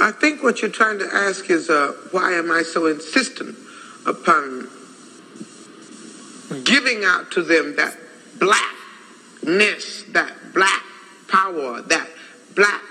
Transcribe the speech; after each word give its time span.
I 0.00 0.12
think 0.12 0.42
what 0.42 0.62
you're 0.62 0.70
trying 0.70 0.98
to 0.98 1.08
ask 1.12 1.50
is 1.50 1.68
uh, 1.68 1.92
why 2.10 2.32
am 2.32 2.50
I 2.50 2.62
so 2.62 2.86
insistent 2.86 3.54
upon 4.06 4.66
giving 6.64 7.04
out 7.04 7.30
to 7.32 7.42
them 7.42 7.76
that 7.76 7.96
blackness, 8.38 10.04
that 10.12 10.32
black 10.54 10.82
power, 11.28 11.82
that 11.82 12.08
black 12.54 12.82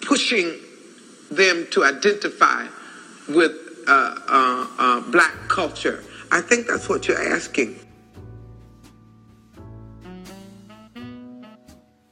pushing 0.00 0.58
them 1.30 1.66
to 1.72 1.84
identify 1.84 2.66
with 3.28 3.52
uh, 3.86 4.18
uh, 4.26 4.66
uh, 4.78 5.00
black 5.10 5.34
culture. 5.48 6.02
I 6.32 6.40
think 6.40 6.66
that's 6.66 6.88
what 6.88 7.06
you're 7.06 7.22
asking. 7.34 7.76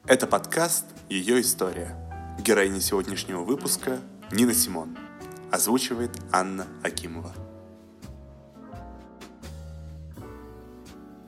Это 0.06 0.26
подкаст 0.26 0.84
«Ее 1.08 1.40
история». 1.40 1.96
Героиня 2.38 2.80
сегодняшнего 2.80 3.44
выпуска – 3.44 4.15
Нина 4.29 4.53
Симон. 4.53 4.97
Озвучивает 5.53 6.11
Анна 6.33 6.67
Акимова. 6.83 7.33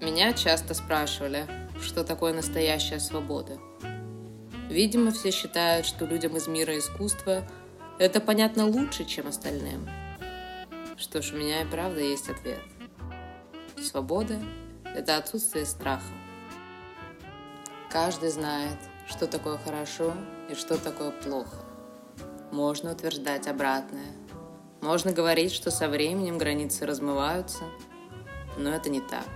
Меня 0.02 0.34
часто 0.34 0.74
спрашивали, 0.74 1.46
что 1.82 2.04
такое 2.04 2.34
настоящая 2.34 3.00
свобода. 3.00 3.58
Видимо, 4.70 5.12
все 5.12 5.32
считают, 5.32 5.86
что 5.86 6.06
людям 6.06 6.36
из 6.36 6.48
мира 6.48 6.78
искусства 6.78 7.48
это 8.00 8.20
понятно 8.20 8.66
лучше, 8.66 9.06
чем 9.06 9.28
остальным. 9.28 9.88
Что 10.98 11.22
ж, 11.22 11.32
у 11.32 11.38
меня 11.38 11.62
и 11.62 11.66
правда 11.66 12.02
есть 12.02 12.30
ответ. 12.30 12.62
Свобода– 13.82 14.42
это 14.84 15.16
отсутствие 15.16 15.66
страха. 15.66 16.04
Каждый 17.90 18.30
знает, 18.30 18.78
что 19.08 19.26
такое 19.26 19.58
хорошо 19.58 20.14
и 20.50 20.56
что 20.56 20.78
такое 20.78 21.12
плохо. 21.12 21.69
Можно 22.52 22.94
утверждать 22.94 23.48
обратное. 23.48 24.12
Можно 24.82 25.12
говорить, 25.12 25.52
что 25.52 25.72
со 25.72 25.88
временем 25.88 26.38
границы 26.38 26.86
размываются, 26.86 27.64
но 28.58 28.72
это 28.72 28.90
не 28.90 29.02
так. 29.02 29.28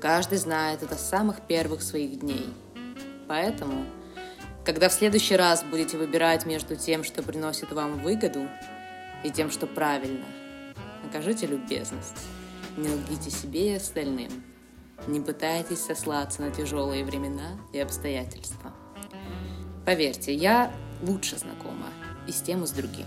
Каждый 0.00 0.38
знает 0.38 0.82
это 0.82 0.96
с 0.96 1.08
самых 1.08 1.42
первых 1.42 1.82
своих 1.82 2.18
дней. 2.18 2.52
Поэтому, 3.28 3.84
когда 4.64 4.88
в 4.88 4.92
следующий 4.92 5.36
раз 5.36 5.62
будете 5.62 5.96
выбирать 5.96 6.44
между 6.44 6.74
тем, 6.74 7.04
что 7.04 7.22
приносит 7.22 7.70
вам 7.72 8.00
выгоду, 8.00 8.48
и 9.22 9.30
тем, 9.30 9.50
что 9.50 9.68
правильно, 9.68 10.24
окажите 11.08 11.46
любезность. 11.46 12.26
Не 12.76 12.88
лгите 12.88 13.30
себе 13.30 13.72
и 13.72 13.76
остальным. 13.76 14.30
Не 15.06 15.20
пытайтесь 15.20 15.80
сослаться 15.84 16.42
на 16.42 16.50
тяжелые 16.50 17.04
времена 17.04 17.58
и 17.72 17.78
обстоятельства. 17.78 18.72
Поверьте, 19.84 20.34
я 20.34 20.72
лучше 21.02 21.38
знакома 21.38 21.71
и 22.26 22.32
с 22.32 22.40
тем, 22.40 22.64
и 22.64 22.66
с 22.66 22.70
другим. 22.70 23.06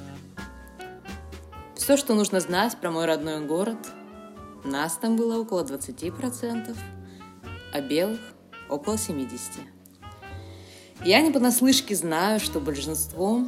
Все, 1.76 1.98
что 1.98 2.16
нужно 2.16 2.40
знать 2.40 2.78
про 2.78 2.92
мой 2.92 3.06
родной 3.06 3.46
город, 3.46 3.78
нас 4.64 4.98
там 4.98 5.16
было 5.16 5.40
около 5.40 5.64
20%, 5.64 6.76
а 7.74 7.82
белых 7.82 8.20
около 8.70 8.96
70%. 8.96 9.62
Я 11.04 11.22
не 11.22 11.32
понаслышке 11.32 11.96
знаю, 11.96 12.40
что 12.40 12.60
большинство 12.60 13.44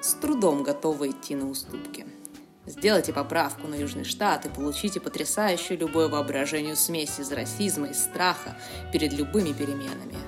с 0.00 0.14
трудом 0.14 0.62
готово 0.62 1.10
идти 1.10 1.34
на 1.34 1.48
уступки– 1.48 2.06
Сделайте 2.68 3.14
поправку 3.14 3.66
на 3.66 3.76
Южный 3.76 4.04
штат 4.04 4.44
и 4.44 4.50
получите 4.50 5.00
потрясающую 5.00 5.78
любое 5.78 6.08
воображению 6.08 6.76
смесь 6.76 7.18
из 7.18 7.32
расизма 7.32 7.86
и 7.88 7.94
страха 7.94 8.58
перед 8.92 9.14
любыми 9.14 9.52
переменами. 9.52 10.18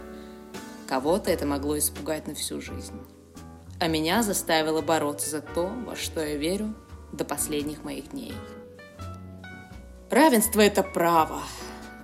Кого-то 0.88 1.30
это 1.30 1.44
могло 1.44 1.78
испугать 1.78 2.26
на 2.26 2.34
всю 2.34 2.62
жизнь. 2.62 2.98
А 3.80 3.88
меня 3.88 4.22
заставило 4.22 4.82
бороться 4.82 5.28
за 5.30 5.40
то, 5.40 5.66
во 5.86 5.96
что 5.96 6.24
я 6.24 6.36
верю 6.36 6.74
до 7.12 7.24
последних 7.24 7.82
моих 7.82 8.10
дней. 8.10 8.34
Равенство– 10.10 10.60
это 10.62 10.82
право. 10.82 11.42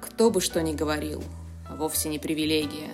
Кто 0.01 0.31
бы 0.31 0.41
что 0.41 0.63
ни 0.63 0.73
говорил, 0.73 1.23
вовсе 1.71 2.09
не 2.09 2.19
привилегия. 2.19 2.91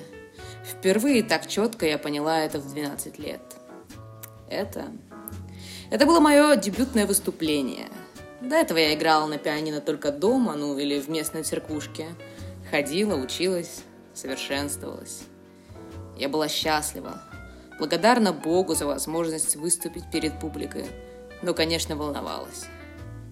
Впервые 0.65 1.23
так 1.23 1.47
четко 1.47 1.87
я 1.87 1.97
поняла 1.97 2.41
это 2.41 2.59
в 2.59 2.69
12 2.69 3.19
лет. 3.19 3.43
Это 4.49 4.91
это 5.93 6.06
было 6.06 6.21
мое 6.21 6.56
дебютное 6.56 7.05
выступление. 7.05 7.87
До 8.41 8.56
этого 8.56 8.79
я 8.79 8.95
играла 8.95 9.27
на 9.27 9.37
пианино 9.37 9.83
только 9.83 10.11
дома, 10.11 10.55
ну 10.56 10.79
или 10.79 10.99
в 10.99 11.11
местной 11.11 11.43
церквушке. 11.43 12.06
Ходила, 12.71 13.15
училась, 13.15 13.83
совершенствовалась. 14.15 15.25
Я 16.17 16.31
была 16.31 16.49
счастлива, 16.49 17.21
благодарна 17.82 18.32
Богу 18.32 18.76
за 18.76 18.87
возможность 18.87 19.56
выступить 19.56 20.09
перед 20.09 20.38
публикой, 20.38 20.87
но, 21.43 21.53
конечно, 21.53 21.97
волновалась. 21.97 22.66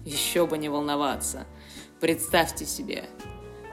Еще 0.03 0.45
бы 0.45 0.57
не 0.57 0.67
волноваться. 0.67 1.45
Представьте 2.01 2.65
себе, 2.65 3.05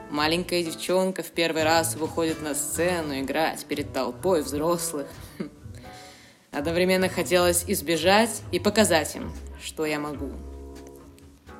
маленькая 0.09 0.63
девчонка 0.63 1.21
в 1.21 1.31
первый 1.31 1.63
раз 1.63 1.97
выходит 1.97 2.41
на 2.41 2.55
сцену 2.55 3.19
играть 3.19 3.65
перед 3.65 3.91
толпой 3.91 4.41
взрослых. 4.41 5.07
Одновременно 6.51 7.09
хотелось 7.09 7.65
избежать 7.67 8.41
и 8.53 8.59
показать 8.61 9.17
им, 9.17 9.33
что 9.61 9.85
я 9.85 9.99
могу. 9.99 10.31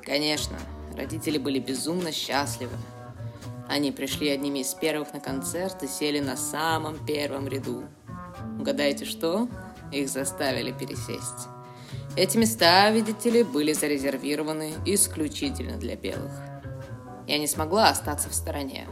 Конечно, 0.02 0.56
родители 0.96 1.36
были 1.36 1.58
безумно 1.58 2.10
счастливы. 2.10 2.72
Они 3.68 3.92
пришли 3.92 4.30
одними 4.30 4.60
из 4.60 4.72
первых 4.72 5.12
на 5.12 5.20
концерт 5.20 5.82
и 5.82 5.88
сели 5.88 6.20
на 6.20 6.38
самом 6.38 7.04
первом 7.04 7.48
ряду. 7.48 7.84
Угадайте 8.58 9.04
что? 9.04 9.48
Их 9.92 10.08
заставили 10.08 10.72
пересесть. 10.72 11.48
Эти 12.16 12.36
места, 12.36 12.90
видите 12.90 13.30
ли, 13.30 13.42
были 13.42 13.72
зарезервированы 13.72 14.74
исключительно 14.86 15.76
для 15.78 15.96
белых. 15.96 16.32
Я 17.26 17.38
не 17.38 17.46
смогла 17.46 17.88
остаться 17.88 18.28
в 18.28 18.34
стороне. 18.34 18.86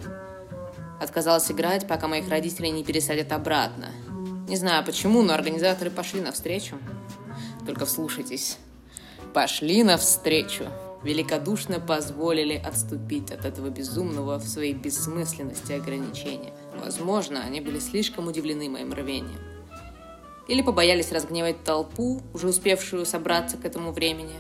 Отказалась 1.01 1.51
играть, 1.51 1.87
пока 1.87 2.09
моих 2.09 2.29
родителей 2.29 2.71
не 2.71 2.85
пересадят 2.85 3.33
обратно– 3.33 3.93
не 4.49 4.57
знаю 4.57 4.83
почему, 4.83 5.23
но 5.23 5.35
организаторы 5.35 5.91
пошли 5.91 6.23
навстречу. 6.23 6.79
Только 7.67 7.85
вслушайтесь. 7.85 8.57
Пошли 9.35 9.85
навстречу. 9.85 10.65
Великодушно 11.03 11.81
позволили 11.81 12.55
отступить 12.55 13.31
от 13.31 13.45
этого 13.45 13.69
безумного 13.69 14.39
в 14.39 14.49
своей 14.49 14.73
бессмысленности 14.73 15.73
ограничения. 15.73 16.55
Возможно, 16.83 17.43
они 17.43 17.61
были 17.61 17.79
слишком 17.79 18.29
удивлены 18.29 18.69
моим 18.69 18.93
рвением. 18.93 19.41
Или 20.47 20.63
побоялись 20.63 21.13
разгневать 21.13 21.63
толпу, 21.65 22.23
уже 22.33 22.49
успевшую 22.49 23.05
собраться 23.05 23.57
к 23.57 23.65
этому 23.65 23.93
времени. 23.93 24.37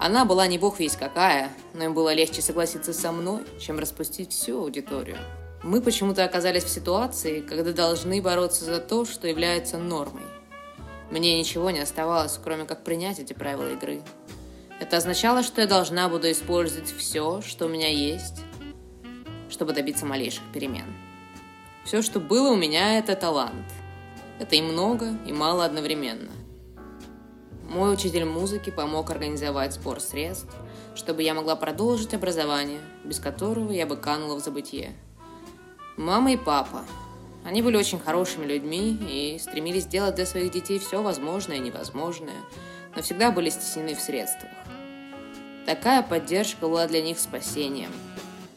Она 0.00 0.24
была 0.24 0.48
не 0.48 0.58
бог 0.58 0.80
весь 0.80 0.96
какая, 0.96 1.52
но 1.74 1.84
им 1.84 1.94
было 1.94 2.12
легче 2.12 2.42
согласиться 2.42 2.92
со 2.92 3.12
мной, 3.12 3.42
чем 3.60 3.78
распустить 3.78 4.32
всю 4.32 4.58
аудиторию. 4.58 5.18
Мы 5.62 5.80
почему-то 5.80 6.24
оказались 6.24 6.64
в 6.64 6.68
ситуации, 6.68 7.40
когда 7.40 7.72
должны 7.72 8.20
бороться 8.20 8.64
за 8.64 8.80
то, 8.80 9.04
что 9.04 9.28
является 9.28 9.78
нормой. 9.78 10.24
Мне 11.12 11.38
ничего 11.38 11.70
не 11.70 11.78
оставалось, 11.78 12.40
кроме 12.42 12.64
как 12.64 12.82
принять 12.82 13.20
эти 13.20 13.32
правила 13.32 13.70
игры. 13.70 14.02
Это 14.80 14.96
означало, 14.96 15.44
что 15.44 15.60
я 15.60 15.68
должна 15.68 16.08
буду 16.08 16.28
использовать 16.32 16.92
все, 16.92 17.40
что 17.42 17.66
у 17.66 17.68
меня 17.68 17.88
есть, 17.88 18.40
чтобы 19.48 19.72
добиться 19.72 20.04
малейших 20.04 20.42
перемен. 20.52 21.11
Все, 21.84 22.00
что 22.02 22.20
было 22.20 22.52
у 22.52 22.56
меня, 22.56 22.98
это 22.98 23.16
талант. 23.16 23.66
Это 24.38 24.56
и 24.56 24.62
много, 24.62 25.16
и 25.26 25.32
мало 25.32 25.64
одновременно. 25.64 26.30
Мой 27.68 27.94
учитель 27.94 28.24
музыки 28.24 28.70
помог 28.70 29.10
организовать 29.10 29.74
сбор 29.74 30.00
средств, 30.00 30.54
чтобы 30.94 31.22
я 31.22 31.34
могла 31.34 31.56
продолжить 31.56 32.14
образование, 32.14 32.80
без 33.04 33.18
которого 33.18 33.72
я 33.72 33.86
бы 33.86 33.96
канула 33.96 34.36
в 34.36 34.44
забытье. 34.44 34.92
Мама 35.96 36.32
и 36.32 36.36
папа. 36.36 36.82
Они 37.44 37.62
были 37.62 37.76
очень 37.76 37.98
хорошими 37.98 38.44
людьми 38.44 38.96
и 39.00 39.38
стремились 39.38 39.86
делать 39.86 40.14
для 40.14 40.26
своих 40.26 40.52
детей 40.52 40.78
все 40.78 41.02
возможное 41.02 41.56
и 41.56 41.60
невозможное, 41.60 42.40
но 42.94 43.02
всегда 43.02 43.32
были 43.32 43.50
стеснены 43.50 43.94
в 43.94 44.00
средствах. 44.00 44.52
Такая 45.66 46.02
поддержка 46.02 46.60
была 46.60 46.86
для 46.86 47.02
них 47.02 47.18
спасением. 47.18 47.90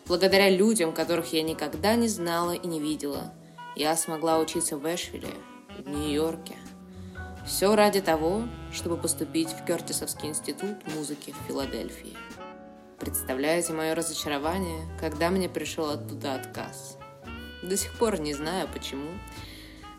Благодаря 0.07 0.49
людям, 0.49 0.93
которых 0.93 1.33
я 1.33 1.41
никогда 1.41 1.95
не 1.95 2.07
знала 2.07 2.51
и 2.51 2.67
не 2.67 2.79
видела, 2.79 3.33
я 3.75 3.95
смогла 3.97 4.39
учиться 4.39 4.77
в 4.77 4.85
Эшвилле, 4.85 5.33
в 5.79 5.89
Нью-Йорке. 5.89 6.55
Все 7.45 7.75
ради 7.75 8.01
того, 8.01 8.43
чтобы 8.71 8.97
поступить 8.97 9.49
в 9.49 9.65
Кертисовский 9.65 10.29
институт 10.29 10.77
музыки 10.95 11.33
в 11.33 11.47
Филадельфии. 11.47 12.17
Представляете 12.99 13.73
мое 13.73 13.93
разочарование, 13.93 14.87
когда 14.99 15.29
мне 15.29 15.49
пришел 15.49 15.89
оттуда 15.89 16.35
отказ– 16.35 16.97
до 17.65 17.77
сих 17.77 17.93
пор 17.93 18.19
не 18.19 18.33
знаю 18.33 18.67
почему. 18.71 19.09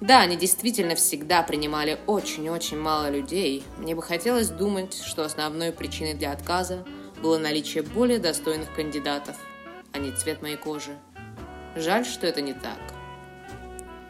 Да, 0.01 0.21
они 0.21 0.37
действительно 0.37 0.95
всегда 0.95 1.43
принимали 1.43 1.99
очень-очень 2.07 2.79
мало 2.79 3.11
людей. 3.11 3.65
Мне 3.79 3.95
бы 3.95 4.03
хотелось 4.03 4.49
думать, 4.49 4.95
что 4.95 5.25
основной 5.25 5.73
причиной 5.73 6.15
для 6.15 6.33
отказа 6.33 6.85
было 7.23 7.39
наличие 7.39 7.83
более 7.83 8.19
достойных 8.19 8.73
кандидатов, 8.75 9.37
а 9.97 9.99
не 9.99 10.13
цвет 10.13 10.43
моей 10.43 10.57
кожи. 10.57 10.95
Жаль, 11.75 12.05
что 12.05 12.27
это 12.27 12.43
не 12.43 12.53
так. 12.53 12.79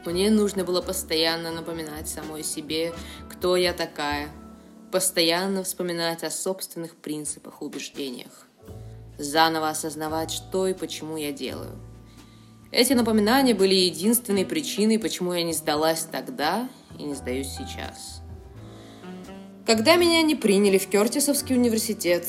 Мне 0.05 0.31
нужно 0.31 0.65
было 0.65 0.83
постоянно 0.83 1.53
напоминать 1.53 2.09
самой 2.09 2.43
себе, 2.43 2.93
кто 3.31 3.57
я 3.57 3.73
такая, 3.73 4.29
постоянно 4.91 5.63
вспоминать 5.63 6.25
о 6.25 6.31
собственных 6.31 6.97
принципах 6.97 7.61
и 7.61 7.65
убеждениях, 7.65 8.49
заново 9.19 9.69
осознавать, 9.69 10.33
что 10.33 10.67
и 10.67 10.75
почему 10.75 11.17
я 11.17 11.33
делаю. 11.33 11.79
Эти 12.73 12.93
напоминания 12.93 13.55
были 13.55 13.75
единственной 13.75 14.45
причиной, 14.45 14.99
почему 14.99 15.33
я 15.33 15.45
не 15.45 15.53
сдалась 15.53 16.07
тогда 16.11 16.69
и 16.99 17.05
не 17.05 17.15
сдаюсь 17.15 17.49
сейчас. 17.49 18.23
Когда 19.67 19.97
меня 19.97 20.23
не 20.23 20.35
приняли 20.35 20.79
в 20.79 20.89
Кертисовский 20.89 21.57
университет, 21.57 22.27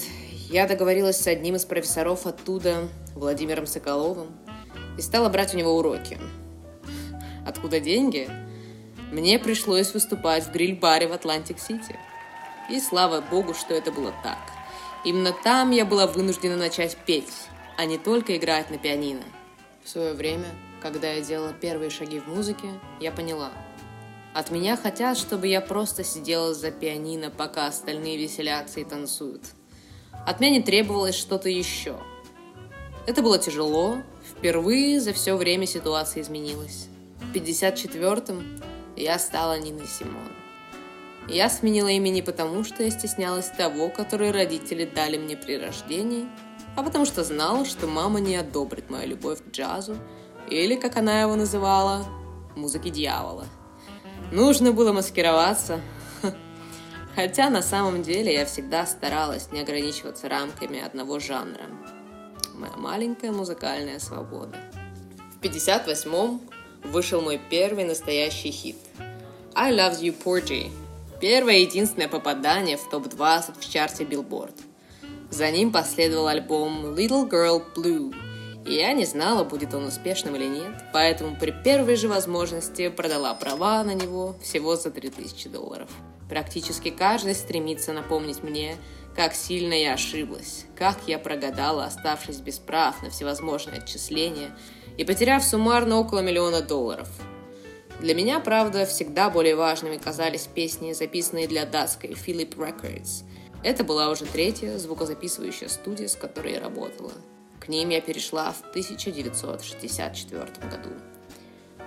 я 0.52 0.68
договорилась 0.68 1.18
с 1.18 1.28
одним 1.28 1.56
из 1.56 1.66
профессоров 1.66 2.26
оттуда, 2.26 2.88
Владимиром 3.18 3.68
Соколовым, 3.68 4.28
и 4.98 5.02
стала 5.02 5.30
брать 5.30 5.54
у 5.54 5.58
него 5.58 5.78
уроки. 5.78 6.18
Откуда 7.46 7.80
деньги? 7.80 8.30
Мне 9.12 9.40
пришлось 9.40 9.94
выступать 9.94 10.46
в 10.46 10.52
гриль-баре 10.52 11.08
в 11.08 11.14
Атлантик-Сити. 11.14 11.98
И 12.70 12.80
слава 12.80 13.22
богу, 13.22 13.54
что 13.54 13.74
это 13.74 13.92
было 13.92 14.14
так. 14.24 14.40
Именно 15.06 15.34
там 15.44 15.72
я 15.72 15.86
была 15.86 16.08
вынуждена 16.08 16.58
начать 16.58 16.98
петь, 17.06 17.32
а 17.78 17.86
не 17.86 17.98
только 17.98 18.36
играть 18.36 18.70
на 18.70 18.78
пианино. 18.78 19.24
В 19.84 19.90
свое 19.90 20.14
время, 20.14 20.48
когда 20.82 21.14
я 21.14 21.22
делала 21.22 21.54
первые 21.54 21.90
шаги 21.90 22.20
в 22.20 22.28
музыке, 22.28 22.68
я 23.00 23.12
поняла. 23.12 23.52
От 24.34 24.52
меня 24.52 24.76
хотят, 24.76 25.18
чтобы 25.18 25.48
я 25.48 25.62
просто 25.62 26.04
сидела 26.04 26.54
за 26.54 26.72
пианино, 26.72 27.30
пока 27.30 27.68
остальные 27.68 28.18
веселятся 28.18 28.82
и 28.82 28.84
танцуют. 28.84 29.44
От 30.26 30.42
меня 30.42 30.58
не 30.58 30.62
требовалось 30.62 31.16
что-то 31.16 31.48
еще. 31.48 31.98
Это 33.08 33.22
было 33.22 33.40
тяжело. 33.40 34.00
Впервые 34.38 35.00
за 35.00 35.14
все 35.14 35.38
время 35.38 35.66
ситуация 35.66 36.22
изменилась. 36.22 36.90
В 37.22 37.34
54-м 37.34 38.62
я 38.98 39.18
стала 39.18 39.58
Ниной 39.58 39.88
Симон. 39.88 40.30
Я 41.30 41.50
сменила 41.50 41.88
имя 41.88 42.10
не 42.10 42.22
потому, 42.22 42.66
что 42.66 42.84
я 42.84 42.92
стеснялась 42.92 43.48
того, 43.50 43.88
которое 43.88 44.34
родители 44.34 44.84
дали 44.84 45.18
мне 45.18 45.38
при 45.38 45.58
рождении, 45.58 46.28
а 46.76 46.84
потому 46.84 47.06
что 47.06 47.24
знала, 47.24 47.66
что 47.66 47.88
мама 47.88 48.20
не 48.20 48.36
одобрит 48.36 48.90
мою 48.90 49.08
любовь 49.08 49.40
к 49.42 49.52
джазу, 49.52 49.96
или, 50.50 50.76
как 50.76 50.98
она 50.98 51.22
его 51.22 51.36
называла, 51.36 52.06
музыке 52.58 52.90
дьявола. 52.90 53.46
Нужно 54.34 54.74
было 54.74 54.92
маскироваться. 54.92 55.80
Хотя 57.16 57.50
на 57.50 57.62
самом 57.62 58.04
деле 58.04 58.34
я 58.34 58.46
всегда 58.46 58.86
старалась 58.86 59.52
не 59.52 59.62
ограничиваться 59.62 60.28
рамками 60.28 60.80
одного 60.80 61.20
жанра. 61.20 61.66
Моя 62.58 62.76
маленькая 62.76 63.32
музыкальная 63.32 64.00
свобода. 64.00 64.58
В 65.40 65.44
58-м 65.44 66.42
вышел 66.84 67.22
мой 67.22 67.40
первый 67.50 67.86
настоящий 67.86 68.52
хит 68.52 68.78
«I 69.56 69.74
Love 69.74 70.02
You 70.02 70.16
Porgy», 70.22 70.72
Первое 71.20 71.56
и 71.56 71.62
единственное 71.62 72.08
попадание 72.08 72.78
в 72.78 72.88
топ-20 72.90 73.60
в 73.60 73.68
чарте 73.68 74.04
Billboard. 74.04 74.54
За 75.32 75.50
ним 75.50 75.72
последовал 75.72 76.28
альбом 76.28 76.94
Little 76.94 77.28
Girl 77.28 77.64
Blue, 77.76 78.16
и 78.66 78.76
я 78.76 78.94
не 78.94 79.06
знала, 79.06 79.44
будет 79.44 79.74
он 79.74 79.86
успешным 79.86 80.36
или 80.36 80.46
нет, 80.46 80.74
поэтому 80.94 81.36
при 81.36 81.52
первой 81.52 81.96
же 81.96 82.08
возможности 82.08 82.90
продала 82.90 83.34
права 83.34 83.84
на 83.84 83.96
него 83.96 84.36
всего 84.44 84.76
за 84.76 84.92
3000 84.92 85.50
долларов. 85.50 85.90
Практически 86.30 86.92
каждый 86.92 87.34
стремится 87.34 87.94
напомнить 87.94 88.44
мне, 88.44 88.76
как 89.18 89.36
сильно 89.36 89.74
я 89.74 89.96
ошиблась, 89.96 90.66
как 90.78 90.98
я 91.08 91.20
прогадала, 91.20 91.84
оставшись 91.84 92.38
без 92.38 92.60
прав 92.60 93.04
на 93.04 93.10
всевозможные 93.10 93.80
отчисления 93.80 94.58
и 94.96 95.04
потеряв 95.04 95.44
суммарно 95.44 95.98
около 95.98 96.20
миллиона 96.20 96.62
долларов– 96.62 97.10
для 98.00 98.14
меня, 98.14 98.40
правда, 98.40 98.86
всегда 98.86 99.30
более 99.30 99.56
важными 99.56 99.98
казались 99.98 100.48
песни, 100.54 100.94
записанные 100.94 101.48
для 101.48 101.66
датской 101.66 102.12
Philip 102.12 102.56
Records. 102.56 103.24
Это 103.64 103.84
была 103.84 104.12
уже 104.12 104.26
третья 104.26 104.78
звукозаписывающая 104.78 105.68
студия, 105.68 106.08
с 106.08 106.16
которой 106.16 106.54
я 106.54 106.60
работала. 106.60 107.12
К 107.60 107.68
ним 107.70 107.90
я 107.90 108.00
перешла 108.00 108.52
в 108.52 108.62
1964 108.70 110.46
году. 110.70 110.92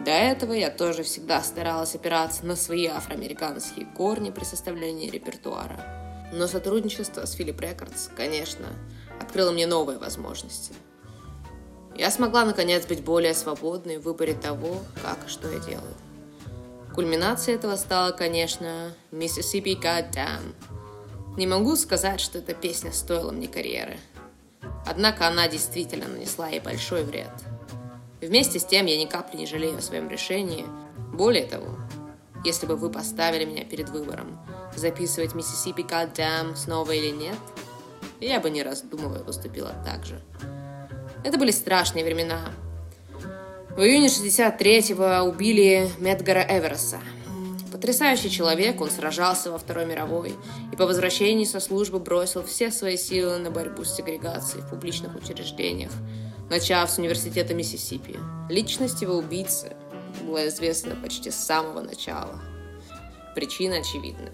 До 0.04 0.10
этого 0.10 0.52
я 0.52 0.70
тоже 0.70 1.04
всегда 1.04 1.42
старалась 1.42 1.94
опираться 1.94 2.44
на 2.44 2.56
свои 2.56 2.86
афроамериканские 2.86 3.86
корни 3.86 4.30
при 4.30 4.42
составлении 4.42 5.10
репертуара. 5.10 5.99
Но 6.32 6.46
сотрудничество 6.46 7.24
с 7.26 7.38
Philip 7.38 7.58
Records, 7.58 8.10
конечно, 8.16 8.66
открыло 9.20 9.50
мне 9.50 9.66
новые 9.66 9.98
возможности. 9.98 10.72
Я 11.96 12.10
смогла, 12.10 12.44
наконец, 12.44 12.86
быть 12.86 13.02
более 13.02 13.34
свободной 13.34 13.98
в 13.98 14.02
выборе 14.02 14.34
того, 14.34 14.78
как 15.02 15.26
и 15.26 15.28
что 15.28 15.50
я 15.50 15.58
делаю. 15.58 15.94
Кульминацией 16.94 17.56
этого 17.56 17.76
стала, 17.76 18.12
конечно, 18.12 18.92
Mississippi 19.10 19.80
Goddamn. 19.80 20.54
Не 21.36 21.46
могу 21.46 21.76
сказать, 21.76 22.20
что 22.20 22.38
эта 22.38 22.54
песня 22.54 22.92
стоила 22.92 23.30
мне 23.32 23.48
карьеры. 23.48 23.98
Однако 24.86 25.26
она 25.26 25.48
действительно 25.48 26.08
нанесла 26.08 26.48
ей 26.48 26.60
большой 26.60 27.04
вред. 27.04 27.30
Вместе 28.20 28.58
с 28.58 28.64
тем 28.64 28.86
я 28.86 28.98
ни 28.98 29.06
капли 29.06 29.38
не 29.38 29.46
жалею 29.46 29.78
о 29.78 29.82
своем 29.82 30.08
решении. 30.08 30.66
Более 31.12 31.46
того, 31.46 31.76
если 32.44 32.66
бы 32.66 32.76
вы 32.76 32.90
поставили 32.90 33.44
меня 33.44 33.64
перед 33.64 33.88
выбором, 33.90 34.38
записывать 34.76 35.32
Mississippi 35.32 35.86
Goddamn 35.88 36.56
снова 36.56 36.92
или 36.92 37.10
нет, 37.10 37.36
я 38.20 38.40
бы 38.40 38.50
не 38.50 38.62
раздумывая 38.62 39.20
поступила 39.20 39.74
так 39.84 40.04
же. 40.04 40.20
Это 41.24 41.38
были 41.38 41.50
страшные 41.50 42.04
времена. 42.04 42.52
В 43.76 43.80
июне 43.80 44.08
63-го 44.08 45.28
убили 45.28 45.90
Медгара 45.98 46.44
Эверса. 46.48 46.98
Потрясающий 47.72 48.30
человек, 48.30 48.80
он 48.80 48.90
сражался 48.90 49.50
во 49.50 49.58
Второй 49.58 49.86
мировой 49.86 50.34
и 50.72 50.76
по 50.76 50.86
возвращении 50.86 51.44
со 51.44 51.60
службы 51.60 51.98
бросил 51.98 52.42
все 52.42 52.70
свои 52.70 52.96
силы 52.96 53.38
на 53.38 53.50
борьбу 53.50 53.84
с 53.84 53.94
сегрегацией 53.94 54.62
в 54.62 54.70
публичных 54.70 55.14
учреждениях, 55.14 55.92
начав 56.50 56.90
с 56.90 56.98
университета 56.98 57.54
Миссисипи. 57.54 58.18
Личность 58.50 59.00
его 59.00 59.14
убийцы 59.14 59.76
была 60.26 60.48
известна 60.48 60.96
почти 60.96 61.30
с 61.30 61.36
самого 61.36 61.80
начала. 61.80 62.38
Причина 63.34 63.76
очевидна. 63.76 64.30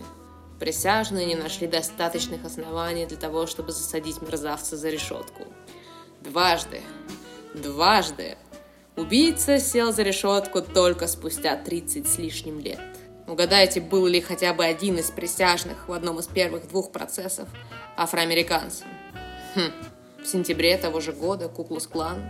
Присяжные 0.58 1.26
не 1.26 1.34
нашли 1.34 1.66
достаточных 1.66 2.44
оснований 2.44 3.06
для 3.06 3.16
того, 3.16 3.46
чтобы 3.46 3.72
засадить 3.72 4.22
мерзавца 4.22 4.76
за 4.76 4.88
решетку– 4.88 5.44
Дважды. 6.26 6.80
Дважды. 7.54 8.36
Убийца 8.96 9.60
сел 9.60 9.92
за 9.92 10.02
решетку 10.02 10.60
только 10.60 11.06
спустя 11.06 11.56
30 11.56 12.08
с 12.08 12.18
лишним 12.18 12.58
лет. 12.58 12.80
Угадайте, 13.28 13.80
был 13.80 14.06
ли 14.06 14.20
хотя 14.20 14.52
бы 14.52 14.64
один 14.64 14.98
из 14.98 15.10
присяжных 15.10 15.88
в 15.88 15.92
одном 15.92 16.18
из 16.18 16.26
первых 16.26 16.66
двух 16.68 16.90
процессов 16.90 17.48
афроамериканцем. 17.96 18.88
Хм. 19.54 19.70
В 20.20 20.26
сентябре 20.26 20.76
того 20.78 21.00
же 21.00 21.12
года 21.12 21.48
Куклус-клан 21.48 22.20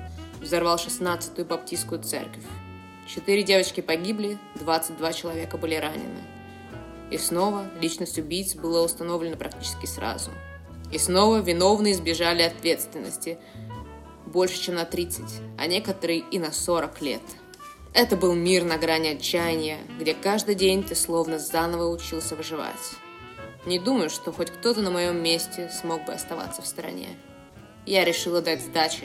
взорвал 0.42 0.76
16-ю 0.76 1.47
баптистскую 1.47 2.02
церковь. 2.02 2.45
Четыре 3.09 3.45
девочки 3.45 3.80
погибли, 3.80 4.38
22 4.56 5.12
человека 5.14 5.56
были 5.56 5.76
ранены. 5.76 6.21
И 7.11 7.19
снова 7.19 7.71
личность 7.81 8.19
убийц 8.19 8.55
была 8.55 8.83
установлена 8.83 9.37
практически 9.37 9.87
сразу. 9.87 10.31
И 10.93 10.99
снова 10.99 11.39
виновные 11.39 11.93
избежали 11.93 12.43
ответственности– 12.43 13.39
больше, 14.27 14.61
чем 14.61 14.75
на 14.75 14.85
30, 14.85 15.25
а 15.57 15.67
некоторые 15.67 16.19
и 16.19 16.39
на 16.39 16.53
40 16.53 17.01
лет. 17.01 17.23
Это 17.95 18.17
был 18.17 18.35
мир 18.35 18.65
на 18.65 18.77
грани 18.77 19.09
отчаяния, 19.09 19.79
где 19.99 20.13
каждый 20.13 20.55
день 20.55 20.85
ты 20.85 20.95
словно 20.95 21.39
заново 21.39 21.89
учился 21.89 22.37
выживать. 22.37 22.75
Не 23.65 23.79
думаю, 23.79 24.11
что 24.11 24.33
хоть 24.33 24.51
кто-то 24.51 24.83
на 24.83 24.91
моем 24.91 25.23
месте 25.23 25.71
смог 25.71 26.05
бы 26.05 26.13
оставаться 26.13 26.61
в 26.61 26.67
стороне. 26.67 27.09
Я 27.87 28.05
решила 28.05 28.43
дать 28.43 28.61
сдачи. 28.61 29.05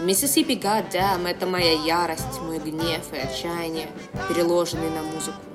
Миссисипи 0.00 0.52
Goddamn— 0.52 1.28
это 1.30 1.46
моя 1.46 1.72
ярость, 1.72 2.40
мой 2.42 2.58
гнев 2.58 3.12
и 3.12 3.18
отчаяние, 3.18 3.88
переложенные 4.28 4.90
на 4.90 5.02
музыку. 5.02 5.49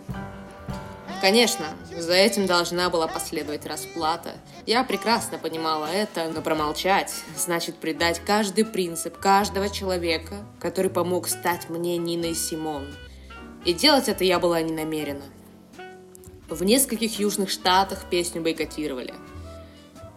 Конечно, 1.25 1.65
за 1.89 2.13
этим 2.13 2.45
должна 2.45 2.91
была 2.91 3.07
последовать 3.07 3.65
расплата. 3.65 4.35
Я 4.67 4.83
прекрасно 4.83 5.39
понимала 5.39 5.87
это, 5.87 6.29
но 6.31 6.43
промолчать 6.43 7.11
значит 7.35 7.77
предать 7.77 8.21
каждый 8.23 8.63
принцип 8.63 9.17
каждого 9.17 9.69
человека, 9.69 10.45
который 10.59 10.91
помог 10.91 11.27
стать 11.27 11.67
мне 11.67 11.97
Ниной 11.97 12.35
Симон. 12.35 12.85
И 13.65 13.73
делать 13.73 14.07
это 14.07 14.23
я 14.23 14.37
была 14.37 14.61
не 14.61 14.71
намерена. 14.71 15.23
В 16.47 16.63
нескольких 16.63 17.17
южных 17.17 17.49
штатах 17.49 18.05
песню 18.07 18.43
бойкотировали. 18.43 19.15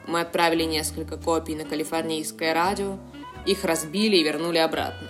Мы 0.06 0.20
отправили 0.20 0.64
несколько 0.64 1.16
копий 1.16 1.54
на 1.54 1.64
калифорнийское 1.64 2.52
радио, 2.52 2.98
их 3.46 3.64
разбили 3.64 4.16
и 4.16 4.24
вернули 4.24 4.58
обратно. 4.58 5.08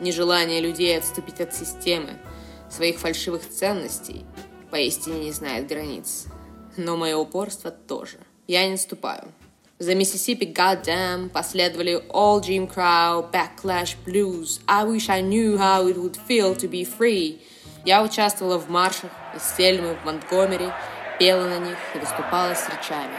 Нежелание 0.00 0.60
людей 0.60 0.98
отступить 0.98 1.40
от 1.40 1.54
системы– 1.54 2.18
своих 2.74 2.98
фальшивых 2.98 3.48
ценностей 3.48 4.24
поистине 4.70 5.26
не 5.26 5.32
знает 5.32 5.68
границ. 5.68 6.26
Но 6.76 6.96
мое 6.96 7.16
упорство 7.16 7.70
тоже. 7.70 8.18
Я 8.48 8.64
не 8.64 8.72
наступаю. 8.72 9.32
За 9.78 9.94
Миссисипи 9.94 10.44
Goddamn 10.44 11.28
последовали 11.28 12.02
All 12.10 12.40
Jim 12.40 12.72
Crow, 12.72 13.30
Backlash 13.30 13.96
Blues, 14.04 14.60
I 14.66 14.84
Wish 14.84 15.08
I 15.08 15.22
Knew 15.22 15.56
How 15.56 15.86
It 15.86 15.96
Would 15.96 16.18
Feel 16.28 16.56
to 16.56 16.68
Be 16.68 16.86
Free. 16.86 17.40
Я 17.84 18.02
участвовала 18.02 18.58
в 18.58 18.68
маршах 18.68 19.10
из 19.36 19.42
Сельмы 19.56 19.94
в 19.94 20.04
Монтгомери 20.04 20.70
пела 21.18 21.46
на 21.46 21.58
них 21.58 21.78
и 21.94 21.98
выступала 21.98 22.54
с 22.54 22.68
речами. 22.68 23.16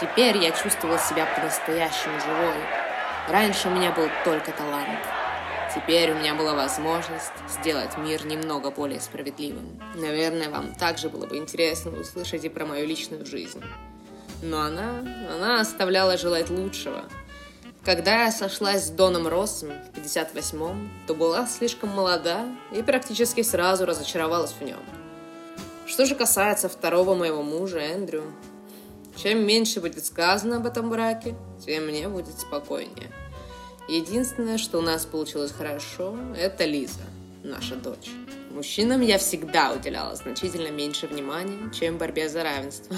Теперь 0.00 0.36
я 0.38 0.50
чувствовала 0.52 0.98
себя 0.98 1.26
по-настоящему 1.26 2.20
живой. 2.20 2.62
Раньше 3.28 3.68
у 3.68 3.72
меня 3.72 3.90
был 3.92 4.08
только 4.24 4.52
талант. 4.52 5.19
Теперь 5.72 6.10
у 6.10 6.16
меня 6.16 6.34
была 6.34 6.54
возможность 6.54 7.32
сделать 7.48 7.96
мир 7.96 8.26
немного 8.26 8.72
более 8.72 9.00
справедливым. 9.00 9.80
Наверное, 9.94 10.50
вам 10.50 10.74
также 10.74 11.08
было 11.08 11.26
бы 11.26 11.36
интересно 11.36 11.92
услышать 11.92 12.44
и 12.44 12.48
про 12.48 12.66
мою 12.66 12.86
личную 12.86 13.24
жизнь. 13.24 13.62
Но 14.42 14.62
она, 14.62 14.98
она 15.32 15.60
оставляла 15.60 16.16
желать 16.16 16.50
лучшего. 16.50 17.04
Когда 17.84 18.24
я 18.24 18.32
сошлась 18.32 18.86
с 18.86 18.90
Доном 18.90 19.28
Россом 19.28 19.70
в 19.94 19.98
58-м, 19.98 20.90
то 21.06 21.14
была 21.14 21.46
слишком 21.46 21.90
молода 21.90 22.46
и 22.72 22.82
практически 22.82 23.42
сразу 23.42 23.86
разочаровалась 23.86 24.52
в 24.52 24.62
нем. 24.62 24.80
Что 25.86 26.04
же 26.04 26.16
касается 26.16 26.68
второго 26.68 27.14
моего 27.14 27.42
мужа, 27.42 27.78
Эндрю, 27.78 28.24
чем 29.16 29.46
меньше 29.46 29.80
будет 29.80 30.04
сказано 30.04 30.56
об 30.56 30.66
этом 30.66 30.90
браке, 30.90 31.34
тем 31.64 31.86
мне 31.86 32.08
будет 32.08 32.38
спокойнее. 32.40 33.10
Единственное, 33.90 34.56
что 34.56 34.78
у 34.78 34.82
нас 34.82 35.04
получилось 35.04 35.50
хорошо, 35.50 36.16
это 36.36 36.64
Лиза, 36.64 37.00
наша 37.42 37.74
дочь. 37.74 38.08
Мужчинам 38.52 39.00
я 39.00 39.18
всегда 39.18 39.72
уделяла 39.72 40.14
значительно 40.14 40.68
меньше 40.68 41.08
внимания, 41.08 41.72
чем 41.76 41.98
борьбе 41.98 42.28
за 42.28 42.44
равенство, 42.44 42.94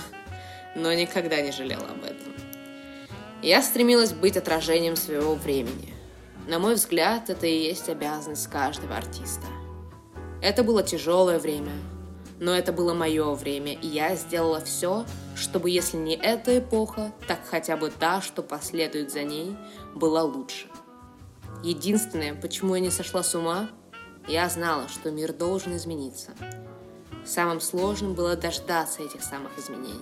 но 0.77 0.93
никогда 0.93 1.41
не 1.41 1.51
жалела 1.51 1.87
об 1.87 2.05
этом. 2.05 2.35
Я 3.41 3.63
стремилась 3.63 4.13
быть 4.13 4.37
отражением 4.37 4.97
своего 4.97 5.35
времени. 5.35 5.95
На 6.47 6.59
мой 6.59 6.75
взгляд, 6.75 7.31
это 7.31 7.47
и 7.47 7.63
есть 7.69 7.89
обязанность 7.89 8.49
каждого 8.49 8.95
артиста. 8.95 9.47
Это 10.43 10.63
было 10.63 10.83
тяжелое 10.83 11.39
время, 11.39 11.73
но 12.39 12.55
это 12.55 12.71
было 12.71 12.93
мое 12.93 13.33
время, 13.33 13.73
и 13.73 13.87
я 13.87 14.15
сделала 14.15 14.61
все, 14.61 15.07
чтобы 15.37 15.71
если 15.71 15.97
не 15.97 16.17
эта 16.17 16.59
эпоха, 16.59 17.13
так 17.27 17.41
хотя 17.49 17.79
бы 17.79 17.91
та, 17.91 18.21
что 18.21 18.43
последует 18.43 19.11
за 19.11 19.23
ней, 19.23 19.57
была 19.95 20.23
лучше. 20.23 20.67
Единственное, 21.63 22.35
почему 22.35 22.75
я 22.75 22.81
не 22.81 22.91
сошла 22.91 23.23
с 23.23 23.35
ума, 23.37 23.71
я 24.27 24.49
знала, 24.49 24.89
что 24.89 25.11
мир 25.11 25.33
должен 25.33 25.77
измениться. 25.77 26.33
Самым 27.25 27.61
сложным 27.61 28.15
было 28.15 28.37
дождаться 28.37 29.03
этих 29.03 29.23
самых 29.23 29.57
изменений. 29.59 30.01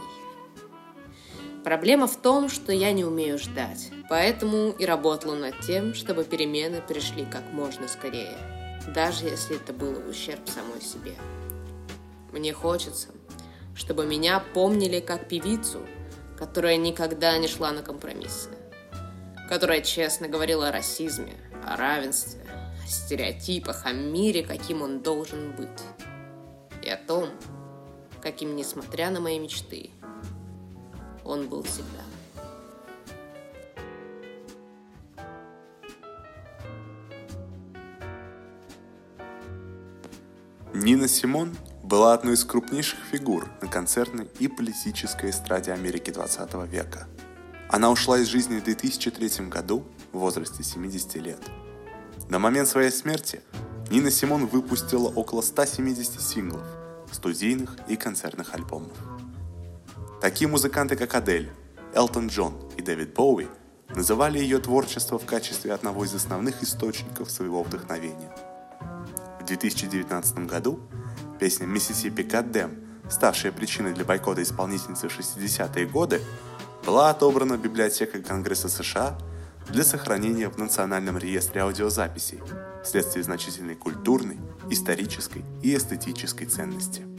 Проблема 1.62 2.06
в 2.06 2.16
том, 2.16 2.48
что 2.48 2.72
я 2.72 2.92
не 2.92 3.04
умею 3.04 3.38
ждать, 3.38 3.90
поэтому 4.08 4.70
и 4.70 4.86
работала 4.86 5.34
над 5.34 5.60
тем, 5.60 5.92
чтобы 5.92 6.24
перемены 6.24 6.80
пришли 6.80 7.26
как 7.26 7.44
можно 7.52 7.86
скорее, 7.86 8.38
даже 8.94 9.26
если 9.26 9.56
это 9.56 9.74
было 9.74 10.00
в 10.00 10.08
ущерб 10.08 10.48
самой 10.48 10.80
себе. 10.80 11.14
Мне 12.32 12.54
хочется, 12.54 13.08
чтобы 13.74 14.06
меня 14.06 14.42
помнили 14.54 15.00
как 15.00 15.28
певицу, 15.28 15.80
которая 16.38 16.78
никогда 16.78 17.36
не 17.36 17.48
шла 17.48 17.70
на 17.72 17.82
компромиссы, 17.82 18.48
которая 19.50 19.82
честно 19.82 20.28
говорила 20.28 20.68
о 20.68 20.72
расизме, 20.72 21.34
о 21.66 21.76
равенстве, 21.76 22.40
о 22.84 22.86
стереотипах, 22.86 23.86
о 23.86 23.92
мире, 23.92 24.42
каким 24.42 24.82
он 24.82 25.00
должен 25.00 25.52
быть, 25.52 25.68
и 26.82 26.88
о 26.88 26.96
том, 26.96 27.28
каким, 28.20 28.56
несмотря 28.56 29.10
на 29.10 29.20
мои 29.20 29.38
мечты, 29.38 29.90
он 31.24 31.48
был 31.48 31.62
всегда. 31.62 32.02
Нина 40.72 41.08
Симон 41.08 41.54
была 41.82 42.14
одной 42.14 42.34
из 42.34 42.44
крупнейших 42.44 42.98
фигур 43.10 43.48
на 43.60 43.68
концертной 43.68 44.28
и 44.38 44.48
политической 44.48 45.30
эстраде 45.30 45.72
Америки 45.72 46.10
20 46.10 46.54
века. 46.70 47.06
Она 47.68 47.90
ушла 47.90 48.18
из 48.18 48.28
жизни 48.28 48.58
в 48.58 48.64
2003 48.64 49.46
году 49.48 49.84
в 50.12 50.18
возрасте 50.18 50.62
70 50.62 51.16
лет. 51.16 51.40
На 52.28 52.38
момент 52.38 52.68
своей 52.68 52.90
смерти 52.90 53.40
Нина 53.90 54.10
Симон 54.10 54.46
выпустила 54.46 55.08
около 55.08 55.40
170 55.40 56.20
синглов, 56.20 56.62
студийных 57.12 57.76
и 57.88 57.96
концертных 57.96 58.54
альбомов. 58.54 58.96
Такие 60.20 60.48
музыканты, 60.48 60.96
как 60.96 61.14
Адель, 61.14 61.50
Элтон 61.94 62.28
Джон 62.28 62.54
и 62.76 62.82
Дэвид 62.82 63.14
Боуи 63.14 63.48
называли 63.88 64.38
ее 64.38 64.58
творчество 64.58 65.18
в 65.18 65.26
качестве 65.26 65.72
одного 65.72 66.04
из 66.04 66.14
основных 66.14 66.62
источников 66.62 67.30
своего 67.30 67.62
вдохновения. 67.62 68.30
В 69.40 69.44
2019 69.46 70.46
году 70.46 70.78
Песня 71.40 71.64
«Миссисипи 71.64 72.22
Каддем», 72.22 72.76
ставшая 73.08 73.50
причиной 73.50 73.94
для 73.94 74.04
бойкота 74.04 74.42
исполнительницы 74.42 75.08
в 75.08 75.18
60-е 75.18 75.86
годы, 75.86 76.20
была 76.84 77.08
отобрана 77.08 77.56
Библиотекой 77.56 78.22
Конгресса 78.22 78.68
США 78.68 79.16
для 79.68 79.84
сохранения 79.84 80.48
в 80.48 80.58
Национальном 80.58 81.18
реестре 81.18 81.62
аудиозаписей 81.62 82.40
вследствие 82.82 83.22
значительной 83.22 83.74
культурной, 83.74 84.38
исторической 84.70 85.44
и 85.62 85.74
эстетической 85.76 86.46
ценности. 86.46 87.09